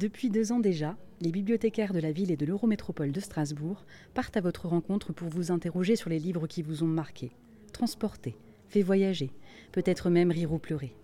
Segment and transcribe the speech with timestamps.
[0.00, 3.84] Depuis deux ans déjà, les bibliothécaires de la ville et de l'Eurométropole de Strasbourg
[4.14, 7.32] partent à votre rencontre pour vous interroger sur les livres qui vous ont marqué,
[7.74, 8.34] transporté,
[8.70, 9.30] fait voyager,
[9.72, 10.96] peut-être même rire ou pleurer.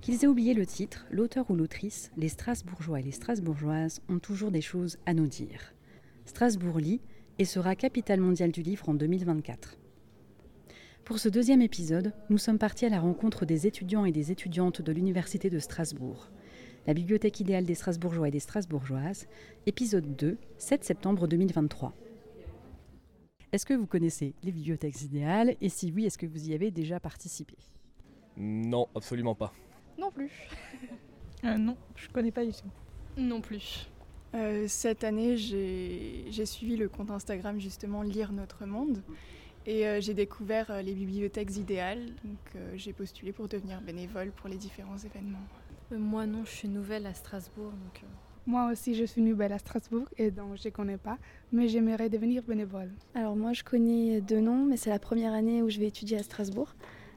[0.00, 4.50] Qu'ils aient oublié le titre, l'auteur ou l'autrice, les Strasbourgeois et les Strasbourgeoises ont toujours
[4.50, 5.72] des choses à nous dire.
[6.24, 7.00] Strasbourg lit
[7.38, 9.78] et sera capitale mondiale du livre en 2024.
[11.04, 14.82] Pour ce deuxième épisode, nous sommes partis à la rencontre des étudiants et des étudiantes
[14.82, 16.32] de l'Université de Strasbourg.
[16.88, 19.26] La bibliothèque idéale des Strasbourgeois et des Strasbourgeoises,
[19.66, 21.92] épisode 2, 7 septembre 2023.
[23.52, 26.70] Est-ce que vous connaissez les bibliothèques idéales et si oui, est-ce que vous y avez
[26.70, 27.58] déjà participé?
[28.38, 29.52] Non, absolument pas.
[29.98, 30.30] Non plus.
[31.44, 32.66] Euh, non, je connais pas du tout.
[33.16, 33.88] Non plus.
[34.34, 39.04] Euh, cette année, j'ai j'ai suivi le compte Instagram justement Lire Notre Monde
[39.68, 42.06] et euh, j'ai découvert euh, les bibliothèques idéales.
[42.24, 45.46] Donc euh, j'ai postulé pour devenir bénévole pour les différents événements.
[45.92, 48.06] Euh, Moi non, je suis nouvelle à Strasbourg, donc euh,
[48.46, 51.18] Moi aussi, je suis nouvelle à Strasbourg et donc je ne connais pas,
[51.52, 52.90] mais j'aimerais devenir bénévole.
[53.14, 56.18] Alors moi je connais deux noms, mais c'est la première année où je vais étudier
[56.18, 56.74] à Strasbourg,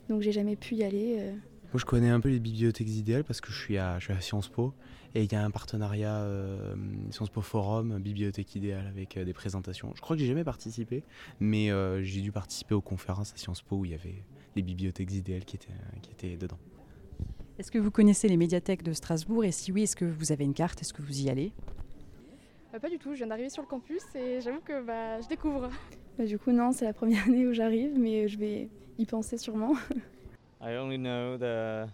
[0.09, 1.17] donc j'ai jamais pu y aller.
[1.19, 1.31] euh.
[1.73, 4.13] Moi, je connais un peu les bibliothèques idéales parce que je suis à, je suis
[4.13, 4.73] à Sciences Po
[5.15, 6.75] et il y a un partenariat euh,
[7.11, 9.93] Sciences Po Forum, bibliothèque idéale avec euh, des présentations.
[9.95, 11.05] Je crois que j'ai jamais participé,
[11.39, 14.21] mais euh, j'ai dû participer aux conférences à Sciences Po où il y avait
[14.57, 15.69] les bibliothèques idéales qui étaient,
[16.01, 16.59] qui étaient dedans.
[17.61, 20.43] Est-ce que vous connaissez les médiathèques de Strasbourg et si oui, est-ce que vous avez
[20.43, 21.53] une carte Est-ce que vous y allez?
[22.73, 25.27] Euh, pas du tout, je viens d'arriver sur le campus et j'avoue que bah, je
[25.27, 25.69] découvre.
[26.17, 28.67] Bah, du coup non, c'est la première année où j'arrive, mais je vais
[28.97, 29.75] y penser sûrement.
[30.59, 31.87] I only know the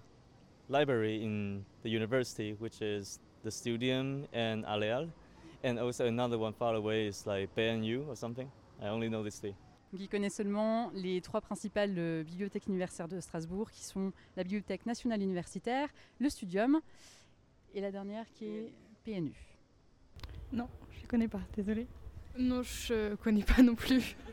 [0.69, 5.09] library in the university, which is the Studium and Aleal,
[5.65, 8.47] and also another one far away is like BNU or something.
[8.81, 9.53] I only know these three.
[9.91, 14.43] Donc, il connaît seulement les trois principales euh, bibliothèques universitaires de Strasbourg, qui sont la
[14.43, 16.81] Bibliothèque nationale universitaire, le Studium,
[17.73, 18.73] et la dernière qui est
[19.03, 19.35] PNU.
[20.51, 21.87] Non, je ne connais pas, désolée.
[22.37, 24.15] Non, je connais pas non plus.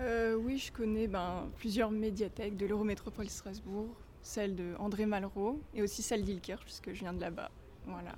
[0.00, 3.88] Euh, oui, je connais ben, plusieurs médiathèques de l'Eurométropole Strasbourg,
[4.22, 7.50] celle de André Malraux et aussi celle d'Ilkirch puisque je viens de là-bas.
[7.84, 8.14] Voilà,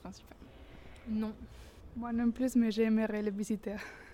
[0.00, 0.38] principal.
[1.06, 1.34] Non.
[1.96, 3.76] Moi non plus, mais j'aimerais le visiter.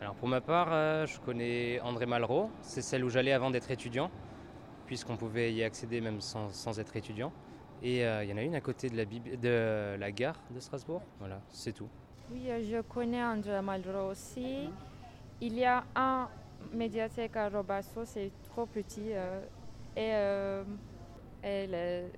[0.00, 2.50] Alors pour ma part, euh, je connais André Malraux.
[2.60, 4.10] C'est celle où j'allais avant d'être étudiant,
[4.86, 7.32] puisqu'on pouvait y accéder même sans, être étudiant.
[7.82, 10.60] Et euh, il y en a une à côté de la, de la gare de
[10.60, 11.02] Strasbourg.
[11.18, 11.88] Voilà, c'est tout.
[12.30, 14.68] Oui, euh, je connais André Malraux aussi.
[15.40, 16.28] Il y a un
[16.72, 19.12] médiathèque à Robasso, c'est trop petit.
[19.96, 20.10] et,
[21.44, 22.08] et la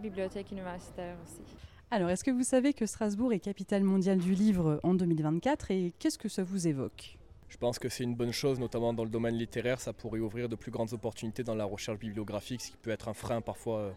[0.00, 1.61] bibliothèque universitaire aussi.
[1.94, 5.92] Alors, est-ce que vous savez que Strasbourg est capitale mondiale du livre en 2024 et
[5.98, 7.18] qu'est-ce que ça vous évoque?
[7.50, 9.78] Je pense que c'est une bonne chose, notamment dans le domaine littéraire.
[9.78, 13.08] Ça pourrait ouvrir de plus grandes opportunités dans la recherche bibliographique, ce qui peut être
[13.08, 13.90] un frein parfois euh,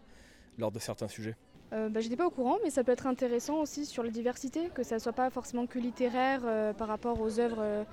[0.58, 1.38] lors de certains sujets.
[1.72, 4.68] Euh, bah, J'étais pas au courant, mais ça peut être intéressant aussi sur la diversité,
[4.76, 7.86] que ça soit pas forcément que littéraire euh, par rapport aux œuvres euh,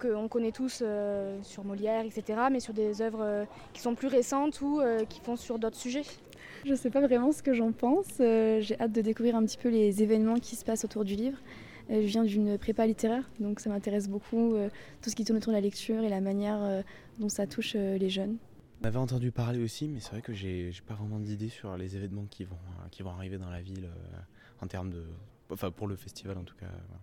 [0.00, 3.44] qu'on connaît tous euh, sur Molière, etc., mais sur des œuvres euh,
[3.74, 6.04] qui sont plus récentes ou euh, qui font sur d'autres sujets.
[6.64, 9.56] Je sais pas vraiment ce que j'en pense, euh, j'ai hâte de découvrir un petit
[9.56, 11.38] peu les événements qui se passent autour du livre.
[11.90, 14.68] Euh, je viens d'une prépa littéraire, donc ça m'intéresse beaucoup, euh,
[15.02, 16.82] tout ce qui tourne autour de la lecture et la manière euh,
[17.18, 18.36] dont ça touche euh, les jeunes.
[18.82, 21.96] On avait entendu parler aussi, mais c'est vrai que j'ai pas vraiment d'idée sur les
[21.96, 22.56] événements qui vont,
[22.90, 24.18] qui vont arriver dans la ville euh,
[24.62, 25.04] en termes de.
[25.50, 26.66] Enfin, pour le festival en tout cas.
[26.88, 27.00] voilà.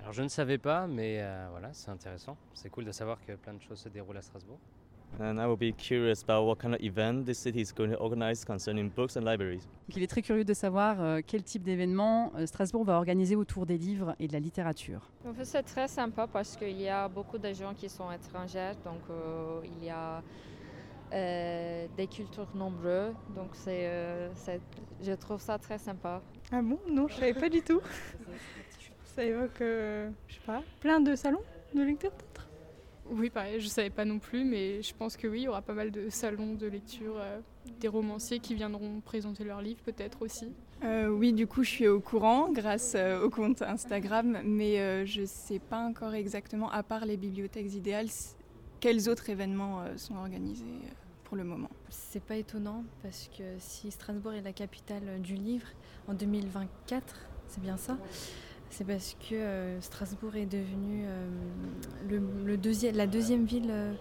[0.00, 2.36] Alors je ne savais pas, mais euh, voilà, c'est intéressant.
[2.52, 4.58] C'est cool de savoir que plein de choses se déroulent à Strasbourg.
[5.20, 7.96] And I will be curious about what kind of event this city is going to
[7.98, 9.62] organize concerning books and libraries.
[9.88, 13.36] Donc, Il est très curieux de savoir euh, quel type d'événement euh, Strasbourg va organiser
[13.36, 15.08] autour des livres et de la littérature.
[15.28, 18.72] En fait, c'est très sympa parce qu'il y a beaucoup de gens qui sont étrangers,
[18.84, 20.20] donc euh, il y a
[21.12, 24.30] euh, des cultures nombreuses, donc c'est, euh,
[25.00, 26.20] je trouve ça très sympa.
[26.50, 26.78] Ah bon?
[26.90, 27.80] Non, je savais pas du tout.
[29.14, 31.42] Ça évoque, euh, je sais pas, plein de salons
[31.72, 32.10] de lecture
[33.10, 35.62] Oui, pareil, je savais pas non plus, mais je pense que oui, il y aura
[35.62, 37.40] pas mal de salons de lecture, euh,
[37.80, 40.52] des romanciers qui viendront présenter leurs livres peut-être aussi.
[40.82, 45.06] Euh, oui, du coup, je suis au courant grâce euh, au compte Instagram, mais euh,
[45.06, 48.08] je sais pas encore exactement, à part les bibliothèques idéales,
[48.80, 50.64] quels autres événements euh, sont organisés
[51.24, 51.70] pour le moment.
[51.88, 55.66] c'est pas étonnant parce que si Strasbourg est la capitale du livre
[56.06, 57.16] en 2024,
[57.48, 57.96] c'est bien ça.
[58.76, 61.28] C'est parce que euh, Strasbourg est devenue euh,
[62.08, 63.94] le, la deuxième ville euh,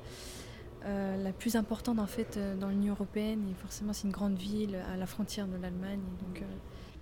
[0.85, 4.35] euh, la plus importante en fait euh, dans l'Union européenne et forcément c'est une grande
[4.35, 5.99] ville à la frontière de l'Allemagne.
[6.25, 6.45] Donc, euh,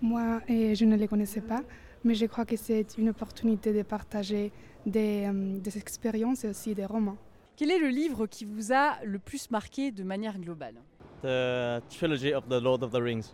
[0.01, 1.62] Moi, et je ne les connaissais pas,
[2.03, 4.51] mais je crois que c'est une opportunité de partager
[4.85, 7.15] des, euh, des expériences et aussi des romans.
[7.56, 10.75] Quel est le livre qui vous a le plus marqué de manière globale?
[11.21, 13.31] The trilogy of the Lord of the Rings.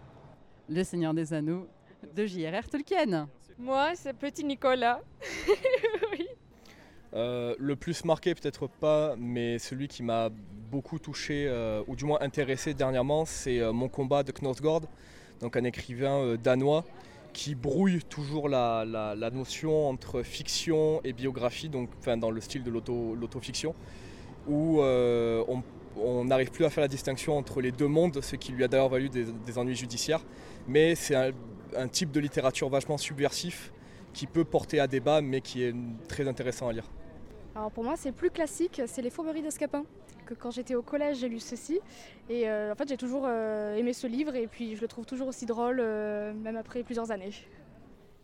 [0.69, 1.67] Le Seigneur des Anneaux,
[2.15, 2.69] de J.R.R.
[2.69, 3.27] Tolkien.
[3.59, 5.01] Moi, c'est Petit Nicolas.
[6.11, 6.27] oui.
[7.13, 10.29] Euh, le plus marqué, peut-être pas, mais celui qui m'a
[10.69, 14.85] beaucoup touché, euh, ou du moins intéressé dernièrement, c'est euh, Mon combat de Knausgård,
[15.39, 16.83] donc un écrivain danois
[17.33, 18.85] qui brouille toujours la,
[19.33, 21.89] notion entre fiction et biographie, donc
[22.19, 23.75] dans le style de l'autofiction,
[24.47, 28.63] où on n'arrive plus à faire la distinction entre les deux mondes, ce qui lui
[28.63, 30.21] a d'ailleurs valu des, ennuis judiciaires,
[30.67, 31.15] mais c'est
[31.75, 33.71] un type de littérature vachement subversif
[34.13, 35.75] qui peut porter à débat, mais qui est
[36.07, 36.89] très intéressant à lire.
[37.55, 39.83] Alors pour moi, c'est plus classique, c'est Les Fourberies de Scapin.
[40.25, 41.79] Que quand j'étais au collège, j'ai lu ceci.
[42.29, 45.05] Et euh, en fait, j'ai toujours euh, aimé ce livre et puis je le trouve
[45.05, 47.31] toujours aussi drôle, euh, même après plusieurs années.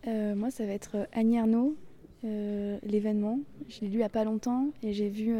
[0.06, 1.74] moi, ça va être Annie Arnaud,
[2.22, 3.40] l'événement.
[3.68, 5.34] Je l'ai lu il n'y a pas longtemps et j'ai vu,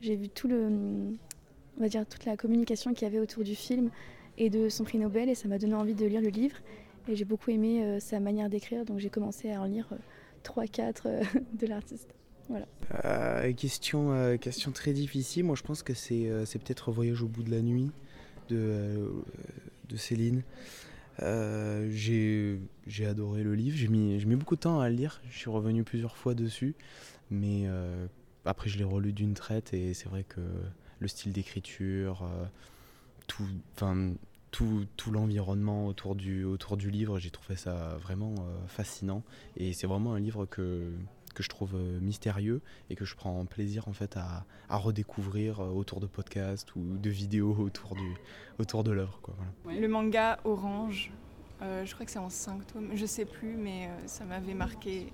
[0.00, 0.68] j'ai vu tout le,
[1.78, 3.90] on va dire, toute la communication qu'il y avait autour du film
[4.38, 6.56] et de son prix Nobel et ça m'a donné envie de lire le livre.
[7.08, 9.88] Et j'ai beaucoup aimé sa manière d'écrire, donc j'ai commencé à en lire
[10.44, 11.24] 3-4
[11.58, 12.14] de l'artiste.
[13.04, 15.44] Euh, question, euh, question très difficile.
[15.44, 17.90] Moi, je pense que c'est euh, peut-être Voyage au bout de la nuit
[18.48, 19.08] de,
[19.88, 20.42] de Céline.
[21.20, 22.58] J'ai
[23.06, 23.76] adoré le livre.
[23.76, 25.20] J'ai mis, mis beaucoup de temps à le lire.
[25.30, 26.74] Je suis revenu plusieurs fois dessus.
[27.30, 27.66] Mais
[28.44, 30.40] après, je l'ai relu d'une traite et c'est vrai que
[30.98, 32.28] le style d'écriture,
[33.26, 33.46] tout,
[34.50, 38.34] tout, tout l'environnement autour du, autour du livre, j'ai trouvé ça vraiment
[38.66, 39.22] fascinant.
[39.56, 40.92] Et c'est vraiment un livre que
[41.34, 45.68] que je trouve euh, mystérieux et que je prends plaisir en fait à, redécouvrir euh,
[45.68, 48.14] autour de podcasts ou de vidéos autour, du,
[48.58, 49.20] autour de l'œuvre.
[49.66, 51.12] Le manga Orange,
[51.62, 55.12] euh, je crois que c'est en 5 tomes, je sais plus, mais ça m'avait marqué.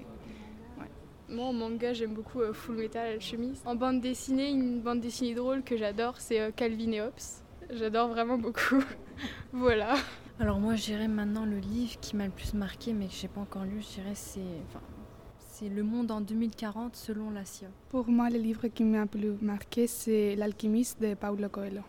[1.28, 3.66] Moi en manga j'aime beaucoup Full Metal Alchemist.
[3.66, 7.42] En bande dessinée, une bande dessinée drôle que j'adore c'est Calvin et Hobbes.
[7.70, 8.82] J'adore vraiment beaucoup.
[9.52, 9.94] voilà.
[10.38, 13.40] Alors moi je maintenant le livre qui m'a le plus marqué mais que j'ai pas
[13.40, 14.40] encore lu, je dirais c'est
[15.58, 17.68] c'est Le Monde en 2040 selon la CIA.
[17.88, 21.80] Pour moi, le livre qui m'a le plus marqué, c'est L'Alchimiste de Paulo Coelho.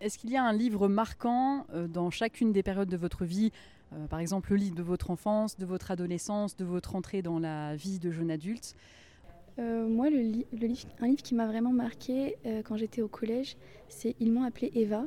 [0.00, 3.52] Est-ce qu'il y a un livre marquant euh, dans chacune des périodes de votre vie
[3.92, 7.38] euh, Par exemple, le livre de votre enfance, de votre adolescence, de votre entrée dans
[7.38, 8.74] la vie de jeune adulte?
[9.60, 13.56] Euh, Moi, le, livre, un livre qui m'a vraiment marqué quand j'étais au collège,
[13.88, 15.04] c'est Ils m'ont appelé Eva.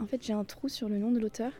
[0.00, 1.52] En fait, j'ai un trou sur le nom de l'auteur.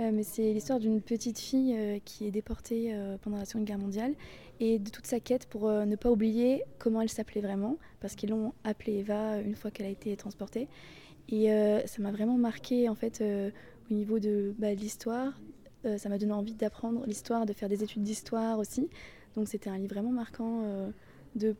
[0.00, 3.64] Euh, mais c'est l'histoire d'une petite fille euh, qui est déportée euh, pendant la Seconde
[3.64, 4.14] Guerre mondiale
[4.60, 8.30] et de toute sa quête pour ne pas oublier comment elle s'appelait vraiment, parce qu'ils
[8.30, 10.66] l'ont appelée Eva une fois qu'elle a été transportée.
[11.28, 11.46] Et
[11.86, 13.22] ça m'a vraiment marqué en fait
[13.88, 15.40] au niveau de, bah, l'histoire.
[15.96, 18.88] ça m'a donné envie d'apprendre l'histoire, de faire des études d'histoire aussi.
[19.36, 20.64] Donc c'était un livre vraiment marquant
[21.36, 21.54] de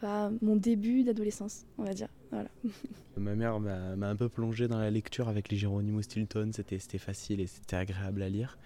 [0.00, 2.08] pas mon début d'adolescence, on va dire.
[2.30, 2.48] Voilà.
[3.16, 7.40] Ma mère m'a un peu plongé dans la lecture avec les Geronimo Stilton, c'était facile
[7.40, 8.56] et c'était agréable à lire.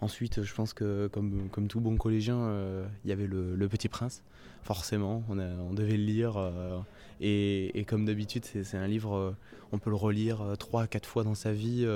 [0.00, 4.22] Ensuite, je pense que comme, tout bon collégien, euh, il y avait le, Petit Prince,
[4.62, 6.38] forcément, on, devait le lire.
[6.38, 6.80] Euh,
[7.20, 9.36] et, comme d'habitude, c'est un livre, euh,
[9.72, 11.86] on peut le relire trois quatre fois dans sa vie.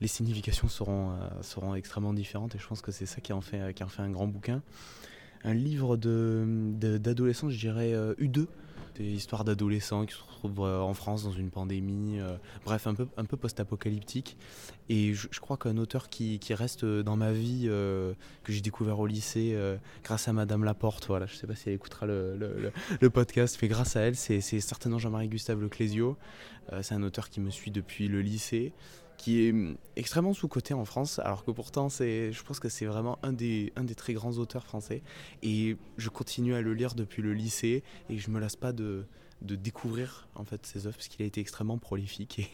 [0.00, 3.60] les significations seront, extrêmement différentes et je pense que c'est ça qui en fait
[3.98, 4.62] un grand bouquin
[5.44, 8.46] un livre d'adolescents, de, je dirais U2,
[9.00, 12.94] des histoires d'adolescents qui se retrouvent euh, en France dans une pandémie, euh, bref, un
[12.94, 14.36] peu, un peu post-apocalyptique.
[14.88, 18.12] Et je, crois qu'un auteur qui, reste dans ma vie, euh,
[18.42, 19.56] que j'ai découvert au lycée
[20.02, 23.10] grâce à Madame Laporte, voilà, je ne sais pas si elle écoutera le, le, le,
[23.10, 26.16] podcast, mais grâce à elle, c'est certainement Jean-Marie Gustave Leclésio.
[26.82, 28.72] c'est un auteur qui me suit depuis le lycée
[29.20, 32.86] qui est hum, extrêmement sous-coté en France, alors que pourtant, c'est, je pense que c'est
[32.86, 35.02] vraiment un des, un des très grands auteurs français.
[35.42, 39.04] Et je continue à le lire depuis le lycée et je me lasse pas de,
[39.42, 42.50] de découvrir en fait ses œuvres parce qu'il a été extrêmement prolifique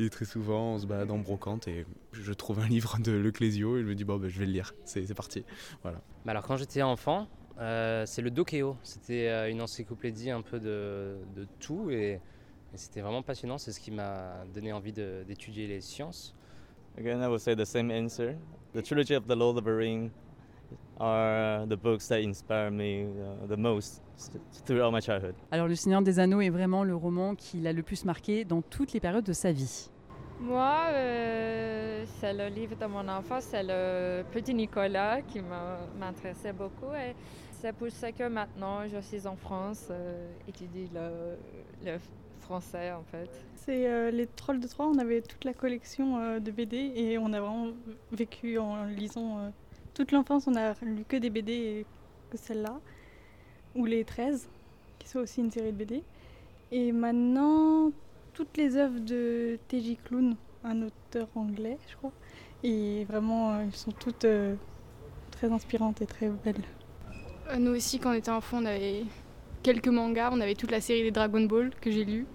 [0.00, 3.76] et, très souvent on se balade en brocante et je trouve un livre de Leclésio
[3.76, 4.74] et je me dis bon ben, je vais le lire.
[4.84, 5.44] C'est, parti.
[5.82, 6.00] Voilà.
[6.26, 7.28] Alors quand j'étais enfant
[7.60, 12.20] euh, c'est le Dokeo c'était euh, une encyclopédie un peu de, de tout et
[12.74, 16.34] et c'était vraiment passionnant, c'est ce qui m'a donné envie d'étudier les sciences.
[16.98, 18.36] Again, I would say the same answer.
[18.74, 20.10] The trilogy of the Lord of the Ring
[20.98, 24.02] are the books that inspire me uh, the most
[24.64, 25.34] throughout my childhood.
[25.50, 28.62] Alors, Le Seigneur des Anneaux est vraiment le roman qui l'a le plus marqué dans
[28.62, 29.90] toutes les périodes de sa vie.
[30.40, 35.40] Moi, euh, c'est le livre de mon enfance, c'est le Petit Nicolas qui
[35.98, 36.92] m'intéressait beaucoup.
[36.94, 37.14] Et
[37.52, 41.36] c'est pour ça que maintenant, je suis en France, euh, étudie le,
[41.84, 41.98] le
[42.52, 43.30] français en fait.
[43.56, 47.16] C'est euh, les Trolls de Troyes, on avait toute la collection euh, de BD et
[47.16, 47.68] on a vraiment
[48.10, 49.48] vécu en lisant euh,
[49.94, 51.86] toute l'enfance, on a lu que des BD et
[52.30, 52.78] que celle-là,
[53.74, 54.48] ou les 13,
[54.98, 56.02] qui sont aussi une série de BD.
[56.72, 57.90] Et maintenant,
[58.34, 59.98] toutes les œuvres de T.J.
[60.04, 62.12] Klune, un auteur anglais, je crois,
[62.62, 64.26] et vraiment, ils sont toutes
[65.30, 66.62] très inspirante et très belle.
[67.48, 69.04] Euh, nous aussi, quand on était enfant, on avait
[69.62, 70.30] quelques mangas.
[70.32, 72.26] On avait toute la série des Dragon Ball que j'ai lu.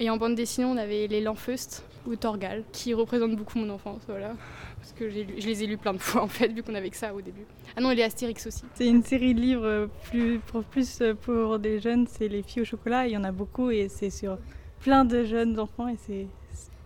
[0.00, 4.02] Et en bande dessinée, on avait les Lanfeust ou Torgal, qui représentent beaucoup mon enfance,
[4.08, 4.34] voilà.
[4.78, 6.96] Parce que je les ai lus plein de fois, en fait, vu qu'on avait que
[6.96, 7.46] ça au début.
[7.76, 8.64] Ah non, et les Astérix aussi.
[8.74, 12.64] C'est une série de livres plus pour, plus pour des jeunes, c'est Les filles au
[12.64, 13.06] chocolat.
[13.06, 14.36] Il y en a beaucoup et c'est sur
[14.80, 15.88] plein de jeunes enfants.
[15.88, 16.26] Et c'est,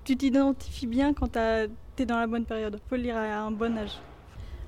[0.04, 2.78] tu t'identifies bien quand tu es dans la bonne période.
[2.88, 3.98] Faut le lire à un bon âge.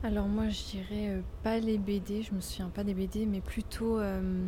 [0.03, 3.43] Alors moi, je dirais euh, pas les BD, je me souviens pas des BD, mais
[3.43, 4.47] plutôt euh,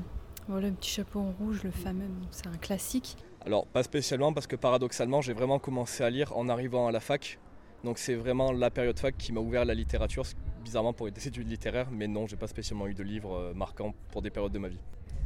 [0.48, 3.16] voilà, le petit chapeau en rouge, le fameux, c'est un classique.
[3.44, 7.00] Alors pas spécialement parce que paradoxalement j'ai vraiment commencé à lire en arrivant à la
[7.00, 7.38] fac.
[7.84, 10.24] Donc c'est vraiment la période fac qui m'a ouvert la littérature,
[10.62, 13.92] bizarrement pour des études littéraires, mais non, j'ai pas spécialement eu de livres euh, marquants
[14.12, 14.78] pour des périodes de ma vie.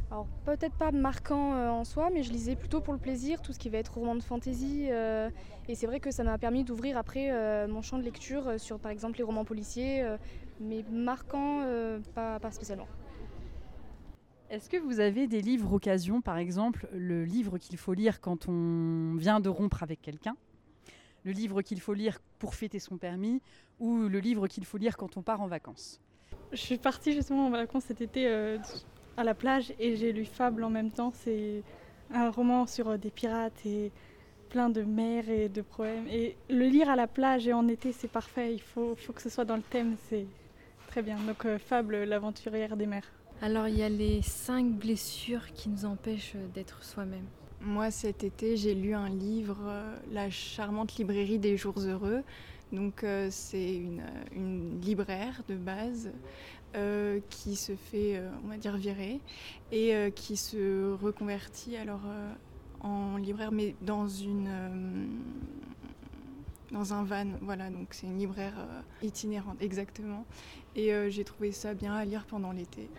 [0.09, 3.53] Alors peut-être pas marquant euh, en soi, mais je lisais plutôt pour le plaisir, tout
[3.53, 4.87] ce qui va être roman de fantasy.
[4.89, 5.29] Euh,
[5.67, 7.29] et c'est vrai que ça m'a permis d'ouvrir après
[7.67, 10.03] mon champ de lecture sur par exemple les romans policiers,
[10.61, 11.65] mais marquant
[12.15, 12.87] pas, pas spécialement.
[14.49, 18.47] Est-ce que vous avez des livres occasion, par exemple, le livre qu'il faut lire quand
[18.47, 20.37] on vient de rompre avec quelqu'un,
[21.25, 23.41] le livre qu'il faut lire pour fêter son permis,
[23.81, 25.99] ou le livre qu'il faut lire quand on part en vacances?
[26.53, 28.57] Je suis partie justement en vacances cet été euh,
[29.17, 31.11] à la plage et j'ai lu Fable en même temps.
[31.13, 31.61] C'est
[32.13, 33.91] un roman sur euh, des pirates et
[34.49, 36.07] plein de mers et de poèmes.
[36.07, 38.53] Et le lire à la plage et en été, c'est parfait.
[38.53, 40.25] Il faut, faut, que ce soit dans le thème, c'est
[40.87, 41.17] très bien.
[41.27, 43.11] Donc euh, Fable, l'aventurière des mers.
[43.39, 47.25] Alors il y a les cinq blessures qui nous empêchent d'être soi-même.
[47.61, 52.23] Moi cet été j'ai lu un livre, euh, La charmante librairie des jours heureux.
[52.71, 56.11] Donc euh, c'est une, libraire de base
[56.75, 59.21] euh, qui se fait, on va dire, virer
[59.71, 62.01] et qui se reconvertit alors
[62.79, 64.49] en libraire mais dans une
[66.71, 68.67] dans un van, voilà, donc c'est une libraire
[69.01, 70.25] itinérante, exactement.
[70.75, 72.89] Et j'ai trouvé ça bien à lire pendant l'été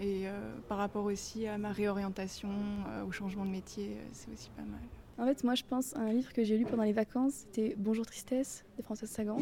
[0.00, 0.30] et euh,
[0.68, 2.50] par rapport aussi à ma réorientation,
[2.88, 4.80] euh, au changement de métier, euh, c'est aussi pas mal.
[5.18, 7.74] En fait, moi, je pense à un livre que j'ai lu pendant les vacances, c'était
[7.78, 9.38] Bonjour Tristesse de Françoise Sagan.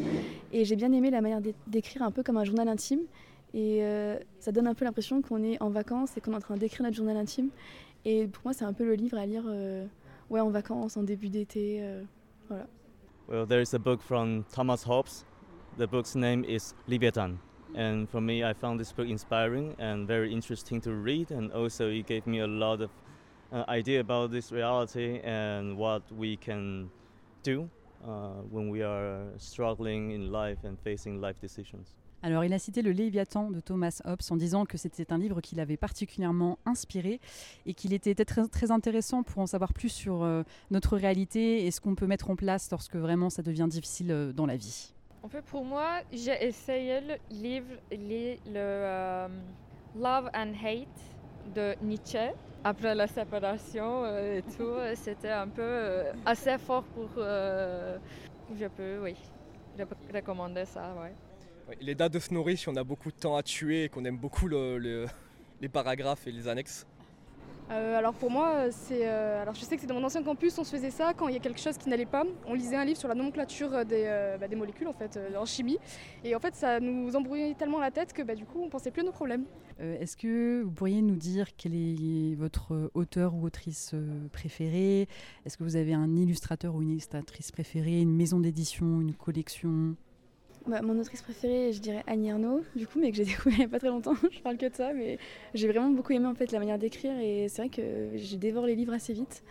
[0.51, 3.01] Et j'ai bien aimé la manière d'écrire un peu comme un journal intime.
[3.53, 3.81] Et
[4.39, 6.83] ça donne un peu l'impression qu'on est en vacances et qu'on est en train d'écrire
[6.83, 7.49] notre journal intime.
[8.03, 9.45] Et pour moi, c'est un peu le livre à lire
[10.29, 11.81] ouais, en vacances, en début d'été.
[12.49, 12.67] voilà.
[13.29, 15.25] Well, there is a book from Thomas Hobbes.
[15.77, 17.39] The book's name is Leviathan.
[17.75, 21.89] And for me, I found this book inspiring and very interesting to read, and also
[21.89, 22.89] it gave me a lot of
[23.51, 26.89] uh, idea about this reality and what we can
[27.43, 27.69] do
[28.05, 31.95] uh, when we are struggling in life and facing life decisions.
[32.23, 35.41] Alors, il a cité le Léviathan de Thomas Hobbes en disant que c'était un livre
[35.41, 37.19] qui l'avait particulièrement inspiré
[37.65, 41.71] et qu'il était très, très, intéressant pour en savoir plus sur euh, notre réalité et
[41.71, 44.93] ce qu'on peut mettre en place lorsque vraiment ça devient difficile euh, dans la vie.
[45.23, 49.27] En fait, pour moi, j'ai essayé le livre, le, euh,
[49.95, 50.87] Love and Hate
[51.53, 52.31] de Nietzsche.
[52.63, 57.09] Après la séparation euh, et tout, euh, c'était un peu assez fort pour.
[57.17, 59.15] je peux, oui,
[60.11, 61.13] recommander ça, ouais.
[61.79, 64.03] Il est de se nourrir si on a beaucoup de temps à tuer et qu'on
[64.05, 66.87] aime beaucoup les paragraphes et les annexes.
[67.71, 70.57] Euh, alors pour moi, c'est, euh, alors je sais que c'est dans mon ancien campus,
[70.57, 72.23] on se faisait ça quand il y a quelque chose qui n'allait pas.
[72.45, 75.45] On lisait un livre sur la nomenclature des, euh, bah, des molécules en fait, en
[75.45, 75.77] chimie.
[76.23, 78.91] Et en fait, ça nous embrouillait tellement la tête que bah, du coup, on pensait
[78.91, 79.45] plus à nos problèmes.
[79.79, 83.95] est-ce que vous pourriez nous dire quel est votre auteur ou autrice
[84.33, 85.07] préférée
[85.45, 89.95] Est-ce que vous avez un illustrateur ou une illustratrice préférée, une maison d'édition, une collection?
[90.67, 93.59] Bah, mon autrice préférée, je dirais Annie Ernaux, du coup, mais que j'ai découvert il
[93.59, 94.15] n'y a pas très longtemps.
[94.31, 95.17] je parle que de ça, mais
[95.53, 98.71] j'ai vraiment beaucoup aimé en fait la manière d'écrire et c'est vrai que j'ai dévoré
[98.71, 99.43] les livres assez vite.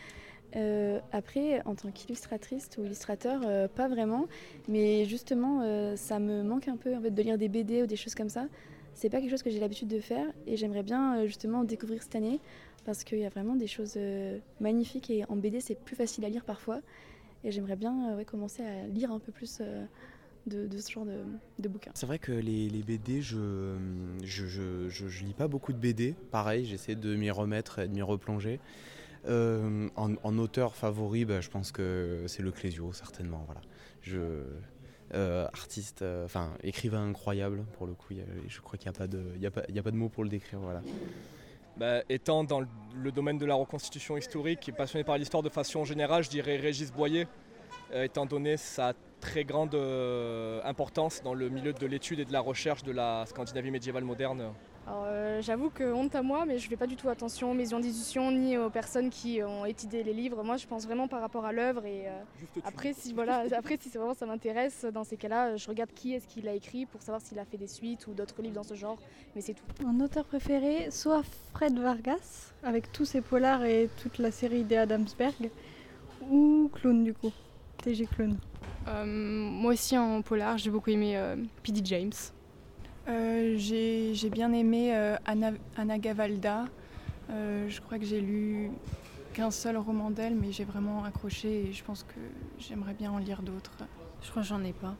[0.57, 4.27] Euh, après, en tant qu'illustratrice ou illustrateur, euh, pas vraiment,
[4.69, 7.87] mais justement, euh, ça me manque un peu en fait, de lire des BD ou
[7.87, 8.47] des choses comme ça.
[8.95, 12.17] C'est pas quelque chose que j'ai l'habitude de faire et j'aimerais bien justement découvrir cette
[12.17, 12.41] année
[12.85, 13.97] parce qu'il y a vraiment des choses
[14.59, 16.81] magnifiques et en BD c'est plus facile à lire parfois
[17.45, 19.63] et j'aimerais bien commencer à lire un peu plus
[20.47, 21.19] de, ce genre de,
[21.59, 21.91] de bouquins.
[21.95, 23.77] C'est vrai que les, les BD, je
[24.23, 26.15] je, je, je, lis pas beaucoup de BD.
[26.31, 28.61] Pareil, j'essaie de m'y remettre et de m'y replonger.
[29.27, 33.43] Euh, en, auteur favori, bah, je pense que c'est le Clésio, certainement.
[33.47, 33.61] Voilà.
[34.03, 34.45] Je,
[35.15, 38.15] euh, artiste, euh, enfin écrivain incroyable pour le coup.
[38.49, 39.91] je crois qu'il n'y a, pas de, il y a, pas, il y a pas
[39.91, 40.61] de mots pour le décrire.
[40.61, 40.83] Voilà.
[41.77, 45.85] Bah, étant dans le, domaine de la reconstitution historique et passionné par l'histoire de façon
[45.85, 47.27] générale, je dirais Régis Boyer,
[47.93, 52.41] étant donné sa très grande euh, importance dans le milieu de l'étude et de la
[52.41, 54.43] recherche de la Scandinavie médiévale moderne.
[54.89, 57.79] euh, J'avoue que honte à moi, mais je fais pas du tout attention aux maisons
[57.79, 60.43] d'édition ni aux personnes qui ont étudié les livres.
[60.43, 62.11] Moi, je pense vraiment par rapport à l'œuvre et euh,
[62.65, 66.27] après, si voilà, après si vraiment ça m'intéresse, dans ces cas-là, je regarde qui est-ce
[66.27, 68.75] qui l'a écrit pour savoir s'il a fait des suites ou d'autres livres dans ce
[68.75, 68.99] genre.
[69.37, 69.65] Mais c'est tout.
[69.85, 71.23] Mon auteur préféré, soit
[71.53, 75.51] Fred Vargas avec tous ses polars et toute la série des Adamsberg,
[76.29, 77.33] ou Clone du coup,
[77.83, 78.39] TG Clone.
[78.89, 81.81] Euh, moi aussi en polar, j'ai beaucoup aimé euh, P.D.
[81.85, 82.13] James.
[83.09, 86.67] Euh, j'ai bien aimé euh, Anna, Anna, Gavalda.
[87.31, 88.71] Euh, je crois que j'ai lu
[89.33, 92.21] qu'un seul roman d'elle, mais j'ai vraiment accroché et je pense que
[92.59, 93.77] j'aimerais bien en lire d'autres.
[94.23, 94.97] Je crois que j'en ai pas.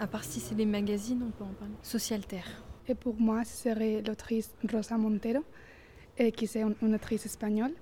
[0.00, 1.74] À part si c'est des magazines, on peut en parler.
[1.82, 2.62] Social Terre.
[2.88, 5.44] Et pour moi, ce serait l'autrice Rosa Montero,
[6.16, 7.72] et qui est une autrice espagnole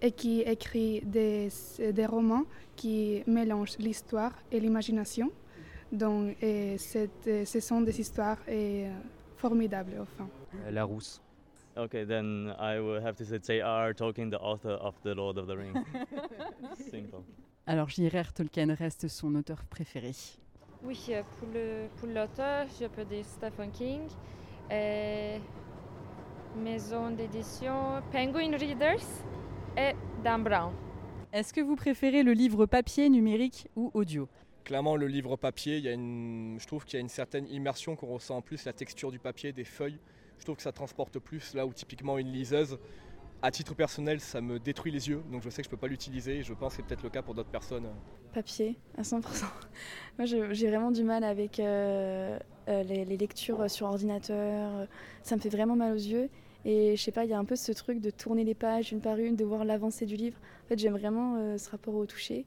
[0.00, 1.48] et qui écrit des,
[1.92, 2.44] des romans
[2.76, 5.30] qui mélangent l'histoire et l'imagination.
[5.92, 8.90] Donc, et cette, ce sont des histoires et, euh,
[9.36, 10.28] formidables, enfin.
[10.70, 11.20] La Rousse.
[11.76, 13.94] Okay, then I will have to say J.R.
[13.94, 15.74] Tolkien, the author of The Lord of the Rings.
[16.90, 17.22] Simple.
[17.66, 18.32] Alors J.R.R.
[18.32, 20.12] Tolkien reste son auteur préféré.
[20.82, 24.00] Oui, pour l'auteur, je peux dire Stephen King.
[24.70, 25.40] Et
[26.56, 29.06] maison d'édition Penguin Readers
[29.80, 30.72] et Dan Brown.
[31.32, 34.28] Est-ce que vous préférez le livre papier, numérique ou audio?
[34.64, 37.46] Clairement, le livre papier, il y a une, je trouve qu'il y a une certaine
[37.48, 39.98] immersion qu'on ressent en plus, la texture du papier, des feuilles.
[40.38, 42.78] Je trouve que ça transporte plus, là où typiquement une liseuse,
[43.42, 45.80] à titre personnel, ça me détruit les yeux, donc je sais que je ne peux
[45.80, 47.88] pas l'utiliser et je pense que c'est peut-être le cas pour d'autres personnes.
[48.34, 49.22] Papier, à 100%.
[50.18, 54.86] Moi, j'ai vraiment du mal avec euh, euh, les, les, lectures sur ordinateur.
[55.22, 56.28] Ça me fait vraiment mal aux yeux.
[56.64, 58.92] Et je sais pas, il y a un peu ce truc de tourner les pages
[58.92, 60.38] une par une, de voir l'avancée du livre.
[60.64, 62.44] En fait, j'aime vraiment euh, ce rapport au toucher.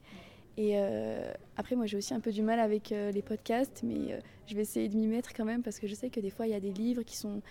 [0.56, 4.20] Et euh, après, moi, j'ai aussi un peu du mal avec euh, les podcasts, mais
[4.46, 6.46] je vais essayer de m'y mettre quand même parce que je sais que des fois,
[6.46, 7.42] il y a des livres qui sont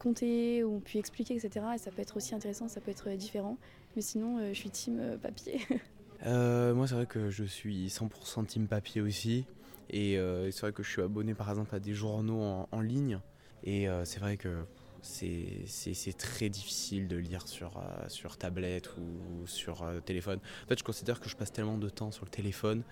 [0.00, 1.64] comptés ou puis expliqués, etc.
[1.76, 3.56] Et ça peut être aussi intéressant, ça peut être différent.
[3.94, 5.60] Mais sinon, je suis team papier.
[6.26, 9.46] moi, c'est vrai que je suis 100% team papier aussi.
[9.88, 10.18] Et
[10.50, 13.20] c'est vrai que je suis abonné, par exemple, à des journaux en ligne.
[13.62, 14.64] Et c'est vrai que
[15.02, 20.38] c'est très difficile de lire sur, euh, sur tablette ou sur euh, téléphone.
[20.64, 22.82] En fait, je considère que je passe tellement de temps sur le téléphone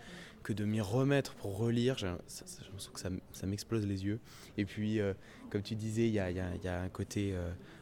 [0.42, 4.20] que de m'y remettre pour relire, j'ai l'impression que ça, ça m'explose les yeux.
[4.56, 5.12] Et puis, euh,
[5.50, 7.34] comme tu disais, il y a, y, a, un côté,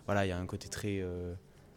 [0.06, 1.04] voilà, il y a un côté très,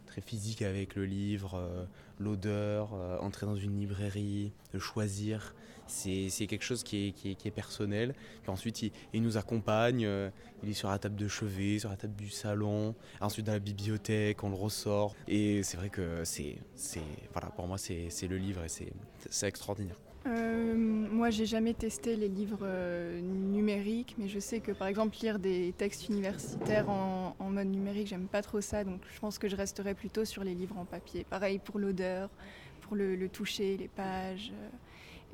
[0.05, 1.87] très physique avec le livre,
[2.19, 5.53] l'odeur, entrer dans une librairie, de choisir
[5.87, 8.13] c'est quelque chose qui est, personnel.
[8.41, 8.81] Puis ensuite,
[9.13, 10.29] il, nous accompagne, euh,
[10.63, 13.59] il est sur la table de chevet, sur la table du salon, ensuite dans la
[13.59, 15.15] bibliothèque, on le ressort.
[15.27, 16.57] Et c'est vrai que c'est,
[17.33, 19.97] voilà, pour moi, c'est le livre et c'est extraordinaire.
[20.27, 25.15] Euh, moi, j'ai jamais testé les livres euh, numériques, mais je sais que par exemple
[25.21, 29.47] lire des textes universitaires en, mode numérique, j'aime pas trop ça, donc je pense que
[29.47, 31.25] je resterai plutôt sur les livres en papier.
[31.29, 32.29] Pareil pour l'odeur,
[32.81, 34.51] pour le, le, toucher, les pages.
[34.53, 34.69] Euh,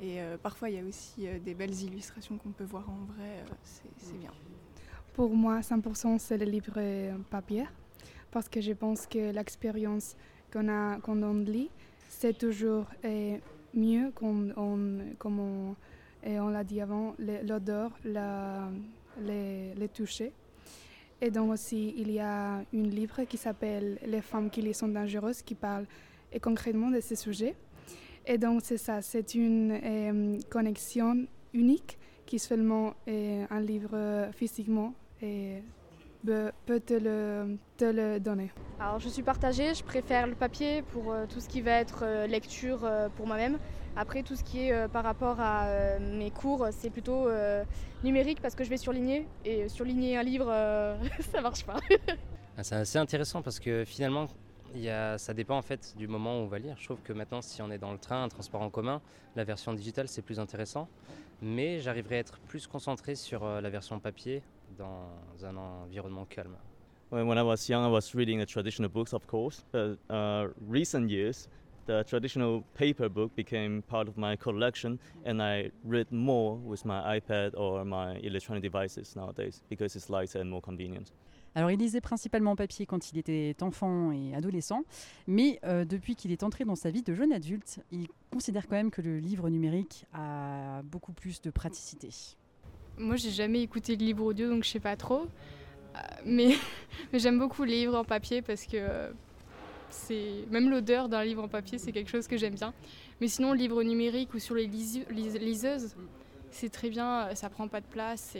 [0.00, 3.04] et euh, parfois, il y a aussi euh, des belles illustrations qu'on peut voir en
[3.12, 3.54] vrai, euh,
[3.96, 4.32] c'est bien.
[5.14, 6.78] Pour moi, 100% c'est le livre
[7.30, 7.64] papier,
[8.32, 10.16] parce que je pense que l'expérience
[10.52, 11.70] qu'on a quand on lit,
[12.08, 12.86] c'est toujours
[13.72, 15.76] mieux qu'on, on, comme on,
[16.24, 20.32] et on l'a dit avant, l'odeur, les, les toucher.
[21.20, 24.88] Et donc aussi, il y a un livre qui s'appelle Les femmes qui les sont
[24.88, 25.86] dangereuses, qui parle
[26.32, 27.54] et concrètement de ce sujet.
[28.26, 34.94] Et donc c'est ça, c'est une euh, connexion unique qui seulement euh, un livre physiquement
[35.20, 35.62] et
[36.24, 38.50] peut te le, te le donner.
[38.80, 42.00] Alors je suis partagée, je préfère le papier pour euh, tout ce qui va être
[42.02, 43.58] euh, lecture euh, pour moi-même.
[43.96, 47.64] Après tout ce qui est euh, par rapport à euh, mes cours, c'est plutôt euh,
[48.02, 50.46] numérique parce que je vais surligner et surligner un livre,
[51.32, 51.76] ça marche pas.
[52.62, 54.26] c'est assez intéressant parce que finalement
[54.82, 56.76] y a, ça dépend en fait du moment où on va lire.
[56.78, 59.00] Je trouve que maintenant, si on est dans le train, un transport en commun,
[59.36, 60.88] la version digitale c'est plus intéressant.
[61.42, 64.42] Mais j'arriverai à être plus concentré sur euh, la version papier
[64.78, 66.56] dans un environnement calme.
[67.10, 69.64] When I was young, I was reading the traditional books, of course.
[69.70, 71.48] But uh, recent years,
[71.86, 77.20] the traditional paper book became part of my collection, and I read more with my
[77.20, 81.12] iPad or my electronic devices nowadays because it's lighter and more convenient.
[81.54, 84.82] Alors il lisait principalement papier quand il était enfant et adolescent,
[85.26, 88.74] mais euh, depuis qu'il est entré dans sa vie de jeune adulte, il considère quand
[88.74, 92.08] même que le livre numérique a beaucoup plus de praticité.
[92.98, 95.22] Moi j'ai jamais écouté le livre audio donc je sais pas trop,
[95.94, 96.54] euh, mais,
[97.12, 99.12] j'aime beaucoup les livres en papier parce que euh,
[99.90, 102.74] c'est même l'odeur d'un livre en papier c'est quelque chose que j'aime bien.
[103.20, 105.94] Mais sinon le livre numérique ou sur les lis liseuses,
[106.50, 108.36] c'est très bien, ça prend pas de place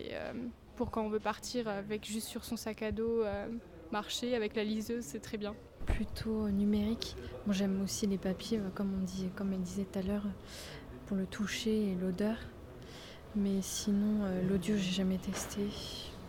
[0.76, 3.22] pour quand on veut partir avec juste sur son sac à dos.
[3.22, 3.48] Euh,
[3.92, 5.54] marcher avec la liseuse, c'est très bien.
[5.86, 7.16] Plutôt numérique.
[7.46, 10.26] Moi j'aime aussi les papiers, comme, on dit, comme elle disait tout à l'heure,
[11.06, 12.36] pour le toucher et l'odeur.
[13.36, 15.60] Mais sinon, l'audio, j'ai jamais testé.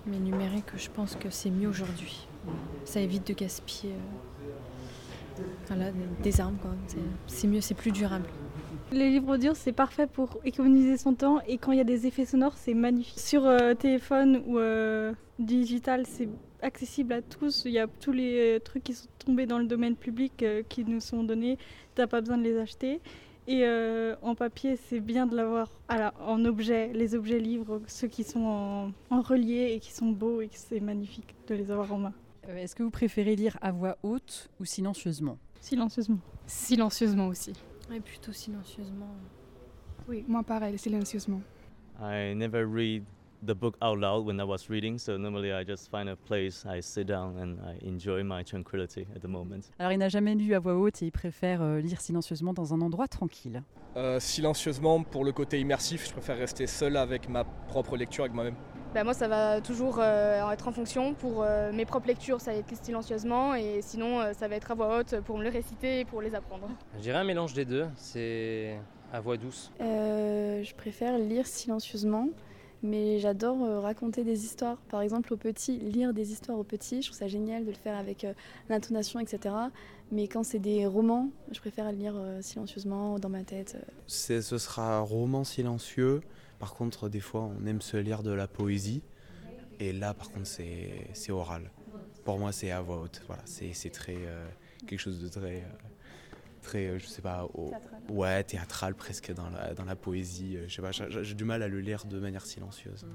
[0.08, 2.28] Mais numérique, je pense que c'est mieux aujourd'hui.
[2.84, 3.94] Ça évite de gaspiller
[6.22, 6.58] des armes.
[7.28, 8.28] C'est mieux, c'est plus durable.
[8.92, 12.06] Les livres audio, c'est parfait pour économiser son temps et quand il y a des
[12.06, 13.20] effets sonores, c'est magnifique.
[13.20, 16.30] Sur euh, téléphone ou euh, digital, c'est
[16.62, 17.64] accessible à tous.
[17.66, 20.86] Il y a tous les trucs qui sont tombés dans le domaine public euh, qui
[20.86, 21.58] nous sont donnés.
[21.96, 23.02] Tu n'as pas besoin de les acheter.
[23.48, 23.64] Et
[24.24, 25.70] en papier, c'est bien de l'avoir
[26.20, 30.42] en objet, les objets livres, ceux qui sont en, en relié et qui sont beaux
[30.42, 32.14] et c'est magnifique de les avoir en main.
[32.50, 35.38] Est-ce que vous préférez lire à voix haute ou silencieusement?
[35.62, 36.18] Silencieusement.
[36.48, 37.54] Silencieusement aussi.
[37.94, 39.16] Et plutôt silencieusement.
[40.08, 41.42] Oui, moi pareil, silencieusement.
[42.00, 43.04] I never read
[43.46, 46.66] the book out loud when I was reading, so normally I just find a place,
[46.66, 49.72] I sit down and I enjoy my tranquility at the moment.
[49.80, 52.74] Alors il n'a jamais lu à voix haute et il préfère euh, lire silencieusement dans
[52.74, 53.64] un endroit tranquille.
[53.96, 58.34] Euh, silencieusement pour le côté immersif, je préfère rester seul avec ma propre lecture, avec
[58.36, 58.56] moi-même.
[58.96, 61.16] Bah moi ça va toujours euh, être en fonction.
[61.16, 64.72] Pour euh, mes propres lectures ça va être silencieusement et sinon euh, ça va être
[64.72, 66.70] à voix haute pour me le réciter et pour les apprendre.
[66.96, 68.80] Je dirais un mélange des deux, c'est
[69.12, 69.70] à voix douce.
[69.82, 72.30] je préfère lire silencieusement
[72.84, 74.78] mais j'adore raconter des histoires.
[74.90, 77.76] Par exemple aux petits, lire des histoires aux petits, je trouve ça génial de le
[77.76, 78.26] faire avec
[78.70, 79.56] l'intonation etc.
[80.10, 83.76] Mais quand c'est des romans, je préfère lire silencieusement dans ma tête.
[84.08, 86.22] Ce sera un roman silencieux
[86.60, 89.04] par contre, des fois, on aime se lire de la poésie.
[89.80, 91.70] Et là, par contre, c'est oral.
[92.24, 93.22] Pour moi, c'est à voix haute.
[93.28, 94.48] Voilà, c'est très euh,
[94.88, 95.70] quelque chose de très, euh,
[96.62, 98.02] très, euh, je sais pas, théâtral.
[98.10, 100.58] ouais, théâtral presque dans la, dans la poésie.
[100.68, 103.06] Je sais pas, j'ai du mal à le lire de manière silencieuse.